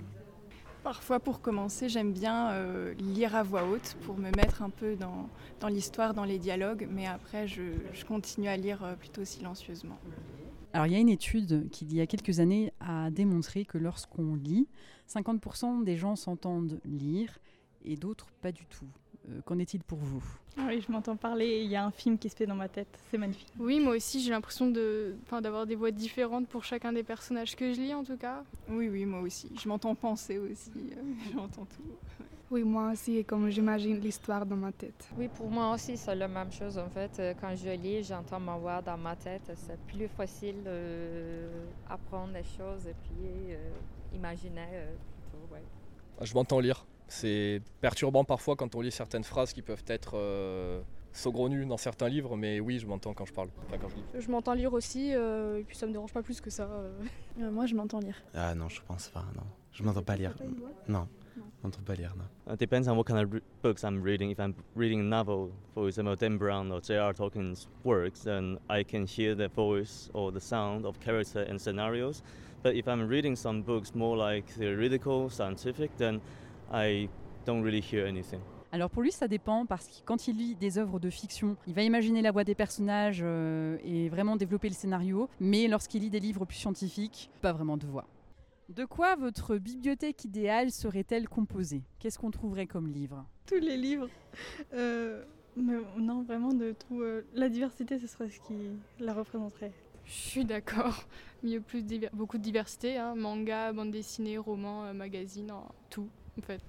[0.83, 2.55] Parfois, pour commencer, j'aime bien
[2.98, 5.29] lire à voix haute pour me mettre un peu dans,
[5.61, 9.98] dans l'histoire, dans les dialogues, mais après, je, je continue à lire plutôt silencieusement.
[10.73, 13.79] Alors il y a une étude qui, il y a quelques années, a démontré que
[13.79, 14.69] lorsqu'on lit,
[15.09, 17.39] 50% des gens s'entendent lire
[17.85, 18.87] et d'autres pas du tout.
[19.29, 20.23] Euh, qu'en est-il pour vous?
[20.57, 22.69] Ah Oui, je m'entends parler il y a un film qui se fait dans ma
[22.69, 22.99] tête.
[23.11, 23.53] C'est magnifique.
[23.59, 27.73] Oui, moi aussi, j'ai l'impression de, d'avoir des voix différentes pour chacun des personnages que
[27.73, 28.45] je lis, en tout cas.
[28.69, 29.51] Oui, oui, moi aussi.
[29.61, 30.71] Je m'entends penser aussi.
[30.91, 31.03] Euh,
[31.33, 31.83] j'entends tout.
[32.51, 35.09] Oui, moi aussi, comme j'imagine l'histoire dans ma tête.
[35.17, 36.79] Oui, pour moi aussi, c'est la même chose.
[36.79, 39.53] En fait, euh, quand je lis, j'entends ma voix dans ma tête.
[39.55, 40.57] C'est plus facile
[41.89, 43.57] d'apprendre les choses et puis
[44.13, 44.67] imaginer
[45.21, 45.63] plutôt, ouais.
[46.23, 46.85] Je m'entends lire.
[47.11, 50.81] C'est perturbant parfois quand on lit certaines phrases qui peuvent être euh,
[51.13, 54.05] saugrenues dans certains livres, mais oui, je m'entends quand je parle, quand je lis.
[54.25, 56.69] Je m'entends lire aussi, euh, et puis ça me dérange pas plus que ça.
[56.71, 57.51] Euh.
[57.51, 58.23] moi, je m'entends lire.
[58.33, 59.43] Ah non, je pense pas, non.
[59.73, 60.37] Je m'entends pas lire.
[60.87, 61.09] Non.
[61.88, 62.29] Lire, non.
[62.53, 64.31] It depends on what kind of books I'm reading.
[64.31, 67.12] If I'm reading a novel, for example, Dan Brown or J.R.
[67.12, 72.22] Tolkien's works, then I can hear the voice or the sound of character and scenarios.
[72.62, 76.20] But if I'm reading some books more like theoretical, scientific, then
[76.72, 77.09] I
[77.44, 78.40] don't really hear anything.
[78.72, 81.74] Alors pour lui, ça dépend parce que quand il lit des œuvres de fiction, il
[81.74, 85.29] va imaginer la voix des personnages euh, et vraiment développer le scénario.
[85.40, 88.07] Mais lorsqu'il lit des livres plus scientifiques, pas vraiment de voix.
[88.71, 91.83] De quoi votre bibliothèque idéale serait-elle composée?
[91.99, 93.27] Qu'est-ce qu'on trouverait comme livre?
[93.45, 94.09] Tous les livres.
[94.75, 95.25] Euh,
[95.57, 97.03] non, vraiment de tout.
[97.03, 98.55] Euh, la diversité, ce serait ce qui
[99.01, 99.73] la représenterait.
[100.05, 101.03] Je suis d'accord.
[101.43, 103.17] Mieux plus beaucoup de diversité, hein.
[103.17, 105.53] manga, bande dessinée, roman, magazine,
[105.89, 106.63] tout en fait.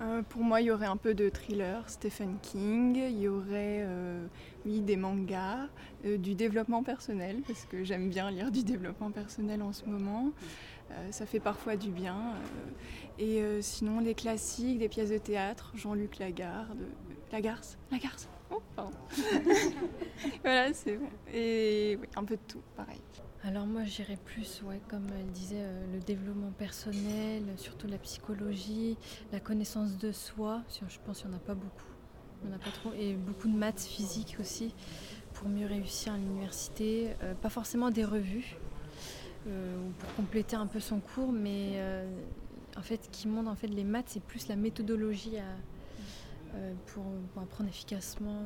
[0.00, 3.82] Euh, pour moi, il y aurait un peu de thriller, Stephen King, il y aurait
[3.82, 4.26] euh,
[4.66, 5.68] oui, des mangas,
[6.04, 10.32] euh, du développement personnel, parce que j'aime bien lire du développement personnel en ce moment.
[11.10, 12.34] ça fait parfois du bien.
[13.18, 16.86] et sinon, les classiques, des pièces de théâtre, Jean-Luc Lagarde,
[17.32, 18.96] Lagarce, Lagarce, oh, pardon.
[20.42, 21.08] voilà, c'est bon.
[21.32, 23.00] Et un peu de tout, pareil.
[23.46, 28.96] Alors moi j'irais plus, ouais, comme elle disait, euh, le développement personnel, surtout la psychologie,
[29.32, 30.62] la connaissance de soi.
[30.70, 31.84] Je pense qu'il n'y en a pas beaucoup.
[32.46, 32.94] Il a pas trop.
[32.94, 34.74] Et beaucoup de maths physique aussi
[35.34, 37.10] pour mieux réussir à l'université.
[37.22, 38.56] Euh, pas forcément des revues
[39.46, 41.82] euh, pour compléter un peu son cours, mais
[42.78, 45.36] en fait qui montre en fait les maths, c'est plus la méthodologie
[46.86, 47.04] pour,
[47.34, 48.42] pour, apprendre efficacement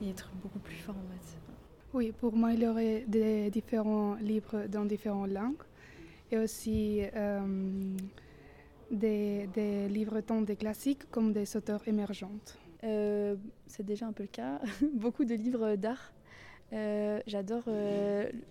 [0.00, 1.49] et être beaucoup plus fort en maths.
[1.92, 5.64] Oui, pour moi, il y aurait des différents livres dans différentes langues
[6.30, 7.40] et aussi euh,
[8.92, 9.48] des,
[9.88, 12.30] livres tant des classiques comme des auteurs émergents.
[12.84, 13.34] Euh,
[13.66, 14.60] c'est déjà un peu le cas.
[14.94, 16.12] Beaucoup de livres d'art.
[16.72, 17.64] Euh, j'adore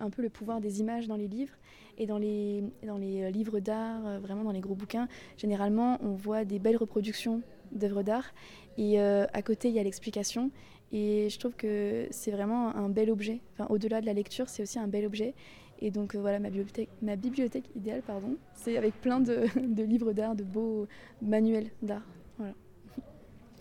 [0.02, 1.56] un peu le pouvoir des images dans les livres.
[1.98, 6.44] Et dans les, dans les livres d'art, vraiment dans les gros bouquins, généralement, on voit
[6.44, 8.34] des belles reproductions d'œuvres d'art.
[8.78, 10.52] Et à côté, il y a l'explication.
[10.92, 13.42] Et je trouve que c'est vraiment un bel objet.
[13.54, 15.36] Enfin, au-delà de la lecture, c'est aussi un bel objet.
[15.82, 19.46] Et donc voilà, ma bibliothèque, ma bibliothèque idéale, pardon, c'est avec plein de,
[19.84, 20.88] livres d'art, de beaux
[21.22, 22.04] manuels d'art.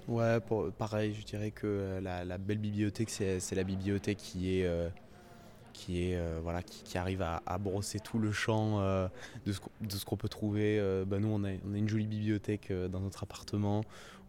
[0.08, 0.38] Ouais,
[0.78, 4.88] pareil, je dirais que la, belle bibliothèque, c'est la bibliothèque qui est, euh,
[5.74, 9.06] qui, est, euh, voilà, qui, arrive à, brosser tout le champ euh,
[9.44, 10.80] de ce, qu'on peut trouver.
[11.06, 13.82] Bah, nous, on on a, une jolie bibliothèque dans notre appartement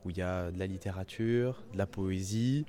[0.06, 2.66] où il y a de la littérature, de la poésie,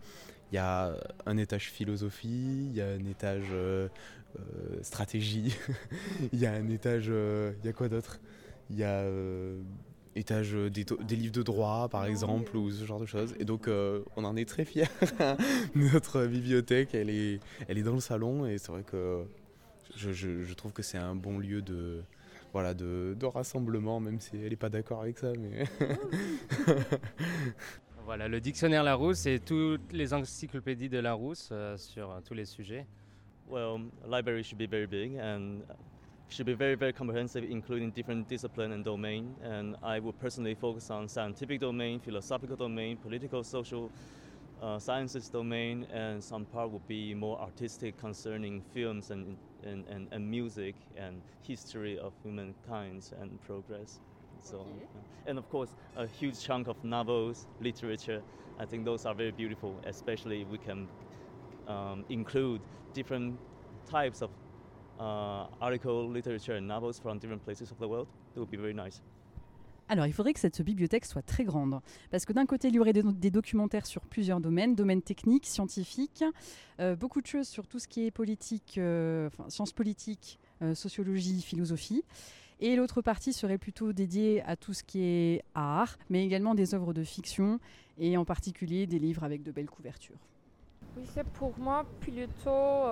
[0.53, 3.53] il y a un étage philosophie, il y a un étage
[4.83, 5.57] stratégie,
[6.33, 7.07] il y a un étage...
[7.07, 8.21] il y a quoi d'autre?
[8.71, 9.05] Il y a
[10.17, 13.35] étage euh, des, des, livres de droit par exemple ou ce genre de choses.
[13.39, 14.89] Et donc euh, on en est très fiers.
[15.75, 19.25] Notre bibliothèque elle est elle est dans le salon et c'est vrai que
[19.97, 22.03] je, je, trouve que c'est un bon lieu de
[22.53, 25.65] voilà de, de rassemblement même si elle n'est pas d'accord avec ça mais
[28.05, 32.87] voilà le dictionnaire Larousse et toutes les encyclopédies de Larousse euh, sur tous les sujets
[33.49, 35.61] well library should be very big and
[36.31, 39.35] should be very, very comprehensive, including different discipline and domain.
[39.43, 43.91] And I would personally focus on scientific domain, philosophical domain, political, social
[44.61, 50.09] uh, sciences domain, and some part would be more artistic concerning films and, and, and,
[50.13, 54.01] and music and history of humankind and progress.
[54.33, 55.05] And so okay.
[55.27, 58.25] And of course, a huge chunk of novels, literature.
[58.59, 60.91] I think those are very beautiful, especially if we can
[61.67, 63.41] um, include different
[63.89, 64.31] types of
[64.99, 68.09] uh, article, literature and novels from different places of the world.
[68.35, 69.01] It would be very nice.
[69.91, 71.81] Alors, il faudrait que cette bibliothèque soit très grande,
[72.13, 76.23] parce que d'un côté, il y aurait des, documentaires sur plusieurs domaines, domaines techniques, scientifiques,
[76.79, 81.43] euh, beaucoup de choses sur tout ce qui est politique, euh, sciences politiques, euh, sociologie,
[81.43, 82.05] philosophie.
[82.61, 86.73] Et l'autre partie serait plutôt dédiée à tout ce qui est art, mais également des
[86.73, 87.59] œuvres de fiction,
[87.99, 90.21] et en particulier des livres avec de belles couvertures.
[90.97, 92.87] Oui, c'est pour moi plutôt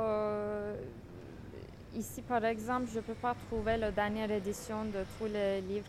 [1.96, 5.87] Ici, par exemple, je ne peux pas trouver la dernière édition de tous les livres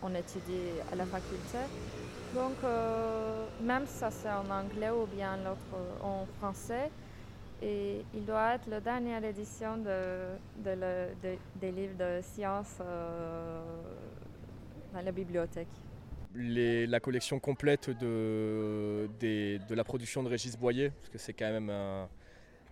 [0.00, 1.58] qu'on étudie à la faculté.
[2.34, 6.90] Donc, euh, même ça c'est en anglais ou bien l'autre en français,
[7.62, 13.60] et il doit être la dernière édition de, des livres de sciences euh,
[14.92, 15.68] dans la bibliothèque.
[16.34, 21.70] la collection complète de, de la production de Régis Boyer, parce que c'est quand même
[21.70, 22.08] un,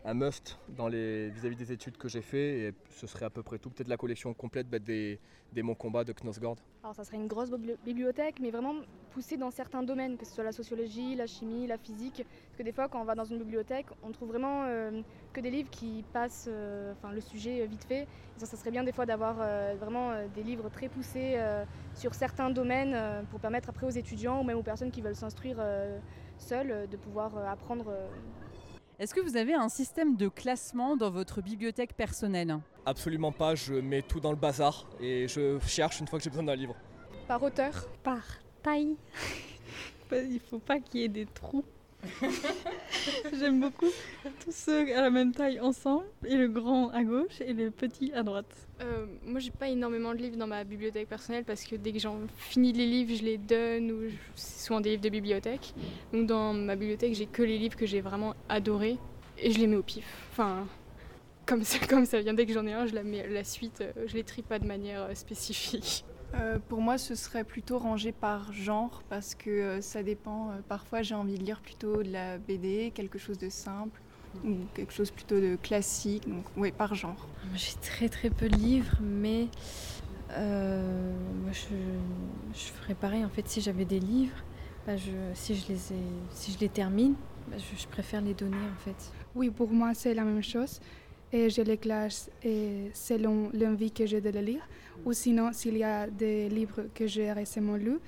[0.07, 3.43] un must dans les vis-à-vis des études que j'ai fait et ce serait à peu
[3.43, 3.71] près tout.
[3.71, 5.19] Peut-être la collection complète bah, des,
[5.53, 6.61] des Mon Combat de Knosgård.
[6.85, 7.51] Alors ça serait une grosse
[7.85, 8.75] bibliothèque, mais vraiment
[9.11, 12.25] poussée dans certains domaines, que ce soit la sociologie, la chimie, la physique.
[12.25, 15.41] Parce que des fois, quand on va dans une bibliothèque, on trouve vraiment euh, que
[15.41, 18.07] des livres qui passent euh, enfin, le sujet vite fait.
[18.37, 21.37] ça, ça, serait bien des fois d'avoir euh, vraiment des livres très poussés
[21.95, 22.97] sur certains domaines
[23.31, 25.57] pour permettre après aux étudiants ou même aux personnes qui veulent s'instruire
[26.39, 27.93] seules de pouvoir apprendre
[28.99, 32.59] est-ce que vous avez un système de classement dans votre bibliothèque personnelle?
[32.87, 36.31] Absolument pas, je mets tout dans le bazar et je cherche une fois que j'ai
[36.31, 36.75] besoin d'un livre.
[37.29, 37.89] Par auteur?
[38.03, 38.25] Par
[38.63, 38.97] taille.
[40.13, 41.65] Il faut pas qu'il y ait des trous
[43.39, 43.91] J'aime beaucoup
[44.45, 48.13] tous ceux à la même taille ensemble, et le grand à gauche et le petit
[48.13, 48.69] à droite.
[48.81, 51.99] Euh, moi, j'ai pas énormément de livres dans ma bibliothèque personnelle parce que dès que
[51.99, 55.75] j'en finis les livres, je les donne ou c'est souvent des livres de bibliothèque.
[56.13, 58.99] Donc dans ma bibliothèque, j'ai que les livres que j'ai vraiment adorés
[59.39, 60.07] et je les mets au pif.
[60.33, 60.67] Enfin,
[61.47, 63.81] comme ça, comme ça vient, dès que j'en ai un, je la mets la suite,
[63.81, 66.05] euh, je les trie pas de manière euh, spécifique.
[66.35, 70.51] Euh, pour moi, ce serait plutôt rangé par genre parce que euh, ça dépend.
[70.51, 74.01] Euh, parfois, j'ai envie de lire plutôt de la BD, quelque chose de simple
[74.45, 76.29] ou quelque chose plutôt de classique.
[76.29, 77.27] Donc, oui, par genre.
[77.55, 79.49] J'ai très très peu de livres, mais
[80.29, 81.75] moi, je,
[82.53, 83.25] je, ferais pareil.
[83.25, 84.37] En fait, si j'avais des livres,
[84.87, 87.15] bah, je, si, je les ai, si je les termine,
[87.49, 89.13] bah, je, je préfère les donner en fait.
[89.35, 90.81] Oui, pour moi, c'est la même chose
[91.33, 92.31] et je les classe
[92.95, 94.69] selon l'envie que j'ai de les lire.
[95.05, 98.01] Ou sinon, s'il y a des livres que j'ai récemment lus,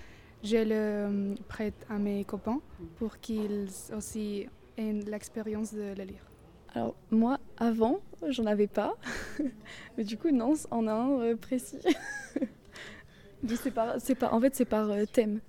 [0.42, 2.60] je les euh, prête à mes copains
[2.96, 4.46] pour qu'ils aussi
[4.76, 6.24] aient l'expérience de les lire.
[6.74, 7.98] Alors moi, avant,
[8.28, 8.94] j'en avais pas.
[9.96, 11.78] Mais du coup, non, en un euh, précis.
[13.48, 15.40] c'est par, pas, en fait, c'est par euh, thème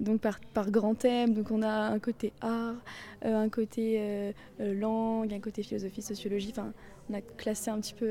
[0.00, 1.34] donc par, par grand thème.
[1.34, 2.76] Donc on a un côté art,
[3.20, 6.50] un côté langue, un côté philosophie, sociologie.
[6.52, 6.72] Enfin,
[7.10, 8.06] on a classé un petit peu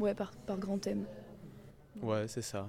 [0.00, 1.06] ouais, par, par grand thème.
[2.02, 2.68] Ouais, c'est ça.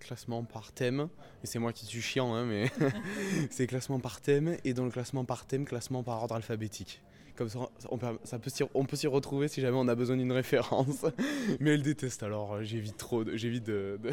[0.00, 1.08] classement par thème.
[1.44, 2.70] Et c'est moi qui suis chiant, hein, mais
[3.50, 4.56] c'est classement par thème.
[4.64, 7.02] Et dans le classement par thème, classement par ordre alphabétique.
[7.36, 10.16] Comme ça, on peut, ça peut on peut s'y retrouver si jamais on a besoin
[10.16, 11.06] d'une référence.
[11.60, 14.10] mais elle déteste, alors j'évite trop, j'évite de, de,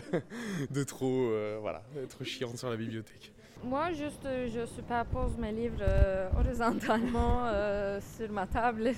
[0.70, 3.32] de, trop, voilà, être chiant sur la bibliothèque.
[3.66, 8.94] Moi, juste, euh, je superpose mes livres euh, horizontalement euh, sur ma table et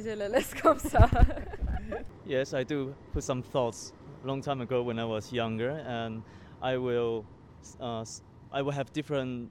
[0.00, 1.08] je les laisse comme ça.
[2.26, 3.94] Yes, I do put some thoughts
[4.26, 6.22] long time ago when I was younger, and
[6.60, 7.24] I will,
[7.80, 8.04] uh,
[8.52, 9.50] I will have different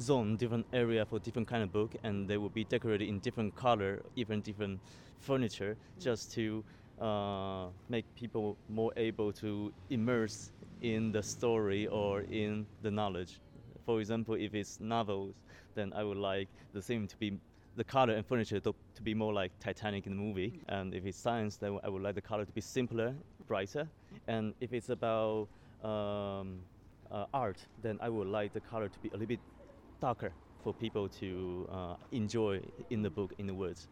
[0.00, 3.54] zone, different area for different kind of book, and they will be decorated in different
[3.56, 4.80] color, even different
[5.18, 6.64] furniture, just to
[7.00, 13.40] uh, make people more able to immerse in the story or in the knowledge.
[13.84, 15.34] For example, if it's novels,
[15.74, 17.38] then I would like the theme to be
[17.76, 20.60] the color and furniture to, to be more like Titanic in the movie.
[20.68, 23.14] And if it's science, then I would like the color to be simpler,
[23.48, 23.88] brighter.
[24.28, 25.48] And if it's about
[25.82, 26.60] um,
[27.10, 29.40] uh, art, then I would like the color to be a little bit
[30.00, 30.32] darker
[30.62, 33.88] for people to uh, enjoy in the book, in the words.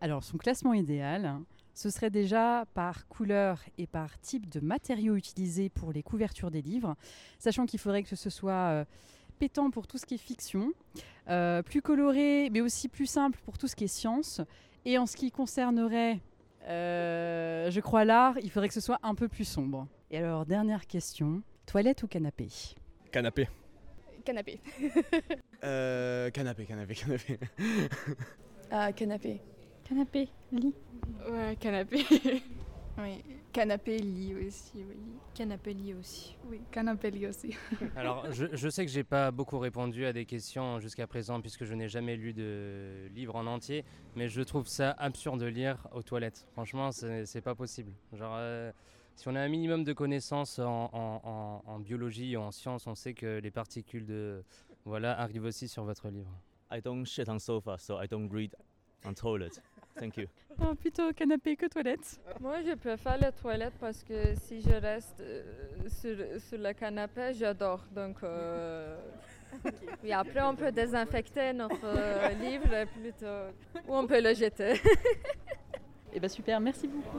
[0.00, 1.38] Alors, son classement idéal,
[1.74, 6.60] ce serait déjà par couleur et par type de matériaux utilisés pour les couvertures des
[6.60, 6.96] livres,
[7.38, 8.84] sachant qu'il faudrait que ce soit euh,
[9.38, 10.72] pétant pour tout ce qui est fiction,
[11.28, 14.40] euh, plus coloré, mais aussi plus simple pour tout ce qui est science.
[14.84, 16.20] Et en ce qui concernerait,
[16.68, 19.88] euh, je crois, l'art, il faudrait que ce soit un peu plus sombre.
[20.10, 22.48] Et alors, dernière question, toilette ou canapé?
[23.10, 23.48] Canapé.
[24.24, 24.60] Canapé.
[25.64, 27.38] Euh, canapé, canapé, canapé.
[28.68, 29.40] Ah, canapé.
[29.88, 30.74] Canapé, lit.
[31.30, 32.04] Ouais, canapé.
[32.98, 34.96] Oui, canapé, lit aussi, oui.
[35.34, 36.36] Canapé lit aussi.
[36.44, 37.56] Oui, canapé lit aussi.
[37.96, 41.64] Alors, je, je sais que j'ai pas beaucoup répondu à des questions jusqu'à présent puisque
[41.64, 45.88] je n'ai jamais lu de livre en entier, mais je trouve ça absurde de lire
[45.92, 46.46] aux toilettes.
[46.52, 47.92] Franchement, c'est pas possible.
[48.12, 48.70] Genre, euh,
[49.16, 52.86] si on a un minimum de connaissances en, en- en- en biologie ou en sciences,
[52.86, 54.44] on sait que les particules de
[54.84, 56.30] voilà arrivent aussi sur votre livre.
[56.70, 58.54] I don't shit on sofa, so I don't read
[59.04, 59.50] on toilet.
[59.98, 60.26] Thank you.
[60.60, 62.20] Oh, Plutôt canapé que toilette.
[62.40, 65.42] Moi, je préfère les toilettes parce que si je reste euh,
[65.88, 67.84] sur, sur le canapé, j'adore.
[67.94, 68.96] Donc, euh,
[70.02, 73.52] oui, après, on peut désinfecter notre euh, livre plutôt,
[73.88, 74.80] ou on peut le jeter.
[76.14, 77.18] Eh bien super, merci beaucoup.